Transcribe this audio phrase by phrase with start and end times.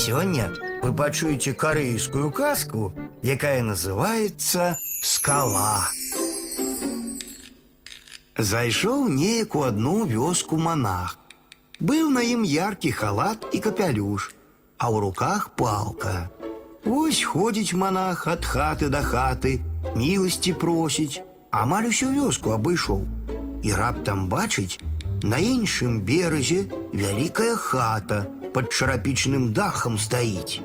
[0.00, 5.83] Сёння вы пачуеце карэйскую казку, якая называется скала.
[8.37, 11.19] Зайшоў неяк у одну вёску монах.
[11.81, 14.31] Быў на ім яркі халат і капялюш,
[14.79, 16.31] а ў руках палка.
[16.87, 19.59] Вось ходзіць монах ад хаты да хаты,
[19.99, 21.19] міласці просіць,
[21.51, 23.03] амаль усю вёску абышоў.
[23.59, 24.79] І раптам бачыць,
[25.19, 30.60] на іншым беразе вялікая хата пад чарапічным дахам стаіць.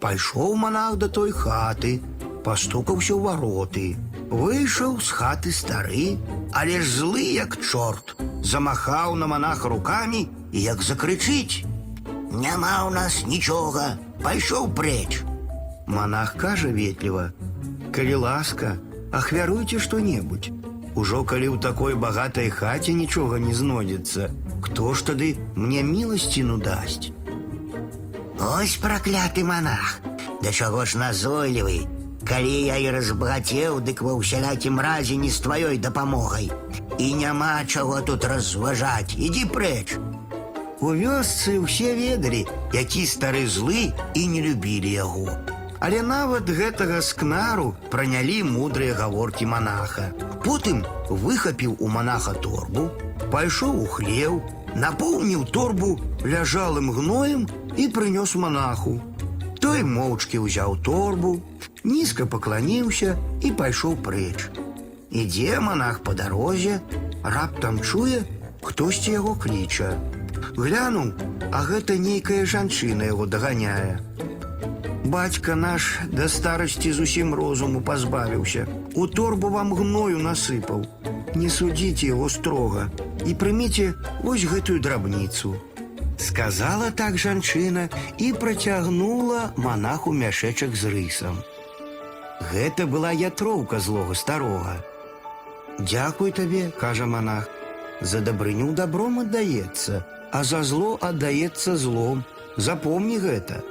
[0.00, 1.98] Пайшоў монах да той хаты,
[2.46, 3.86] пастукаўся ў вароты.
[4.30, 6.18] Выйшаў з хаты стары,
[6.52, 8.14] але ж злы як чорт,
[8.44, 15.24] замахаў на монаха рукамі і як закрычыць: « Няма ў нас нічога, пайшоў прэч.
[15.88, 18.76] Монах кажа ветліва: « Калі ласка,
[19.12, 20.52] ахвяруйце што-небудзь.
[20.94, 24.30] Ужо калі ў такой багатай хаце нічога не знойдзецца,
[24.66, 27.12] хто ж тады мне міласціну дасць?
[28.38, 30.00] Ось пракляты монах,
[30.42, 31.86] да чаго ж назойлівы,
[32.28, 36.50] калі я і разбагацеў, дык ва ўсялякім разе не з тваёй дапамогай.
[36.98, 39.98] І няма чаго тут разважаць, ідзі прэч.
[40.78, 45.34] У вёсцы ўсе ведалі, які стары злы і не любілі яго.
[45.80, 50.10] Але нават гэтага скнару пранялі мудрыя гаворкі монаха.
[50.44, 52.88] Потым выхапіў у монаха торбу,
[53.32, 54.40] пайшоў у хлеў,
[54.74, 58.98] напоўніў торбу ляжалым гноем і прынёс монаху.
[59.60, 61.40] Той моўчкі ўзяў торбу,
[61.84, 64.48] нізка пакланіўся і пайшоў прэч.
[65.10, 66.80] Ідзе монах па дарозе,
[67.22, 68.22] раптам чуе,
[68.62, 69.96] хтосьці яго кліча.
[70.58, 71.12] Глянуў,
[71.52, 73.98] а гэта нейкая жанчына яго даганяе.
[75.12, 78.66] Бацька наш да старасці зусім розуму пазбавіўся.
[78.94, 80.84] У торбу вам гною насыпаў.
[81.34, 82.88] Не судзіце яго строга
[83.26, 85.54] і прыміце вось гэтую драбніцу.
[86.18, 91.38] Сказала так жанчына і працягнула монаху мяшэчак з рысам.
[92.52, 94.76] Гэта была ятроўка злога старога.
[95.78, 97.48] Дзякуй табе, кажа монах,
[98.00, 102.24] за дабрыню добром аддаецца, а за зло аддаецца злом.
[102.56, 103.62] Запомні гэта.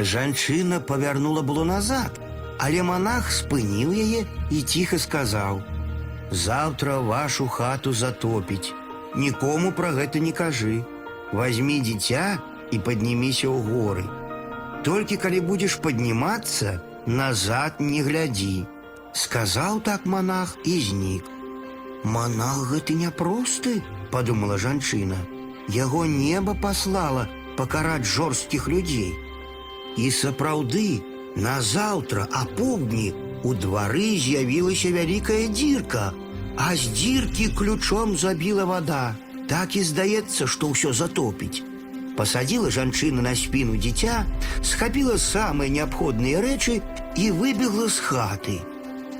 [0.00, 2.18] Жанчына павярнула было назад,
[2.58, 8.72] але монах спыніў яе і ціха сказаў: « Заўтра вашу хату затопіць.
[9.14, 10.84] Нікому пра гэта не кажы.
[11.32, 12.38] Возьмі дзіця
[12.72, 14.04] і падніміся ў горы.
[14.82, 18.64] Толькі калі будзеш паднімацца, назад не глядзі.
[19.12, 21.28] Сказаў так монах і знік.
[22.04, 25.20] Монах гэты няпросты, подумала жанчына.
[25.68, 29.12] Яго неба паслала пакараць жорсткіх людзей.
[29.96, 31.02] І сапраўды,
[31.36, 33.12] назаўтра апоўдні
[33.44, 36.12] у двары з'явілася вялікая дзірка,
[36.56, 39.14] а з дзіркі ключом забіла вода.
[39.48, 41.62] Так і здаецца, што ўсё затопіць.
[42.16, 44.24] Пасадзіла жанчына на спіну дзіця,
[44.62, 46.80] схапіла самыя неабходныя рэчы
[47.16, 48.56] і выбегла з хаты.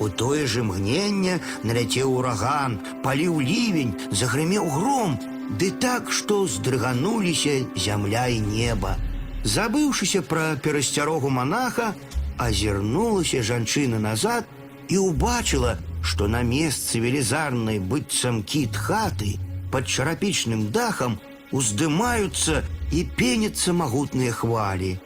[0.00, 5.18] У тое же мгненне наляцеў ураган, паліў лівень, загрымеў гром,
[5.60, 8.96] ды так, што здрыгануліся зямля і неба.
[9.44, 11.94] Забыўшыся пра перасцярогу монаха,
[12.36, 14.44] азірнулася жанчына назад
[14.88, 19.36] і ўбачыла, што на месцы велізарнай быццам кіт хаты
[19.72, 21.18] пад чарапічным дахам
[21.52, 22.62] уздымаюцца
[22.92, 24.96] і пеняцца магутныя хвалі.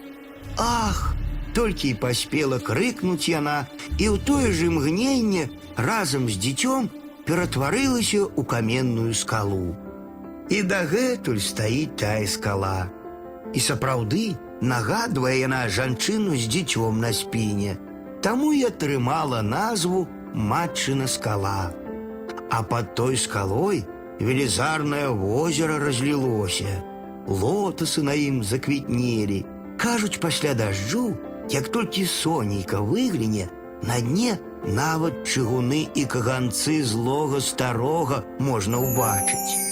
[0.58, 1.14] Ах!
[1.52, 3.68] Толькі і паспела крыкнуць яна,
[4.00, 6.88] і ў тое же мгненне разам з дзіцём
[7.28, 9.76] ператварылася ў каменную скалу.
[10.48, 12.88] І дагэтуль стаіць тая скала.
[13.56, 17.76] І сапраўды нагадвае яна жанчыну з дзіцём на спіне,
[18.22, 21.72] таму і атрымала назву матчына скала.
[22.50, 23.84] А пад той скалой
[24.20, 26.82] велізарнае возера разлілося.
[27.26, 29.44] Лотасы на ім заквітнелі.
[29.78, 31.16] Кажуць пасля дажджу,
[31.50, 33.48] як толькі сонейка выгляне,
[33.82, 39.65] на дне нават чыгуны і каганцы злога старога можна ўбачыць.